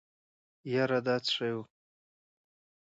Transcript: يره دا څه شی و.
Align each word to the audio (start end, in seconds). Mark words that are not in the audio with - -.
يره 0.73 0.99
دا 1.05 1.15
څه 1.25 1.29
شی 1.35 1.51
و. 1.55 1.57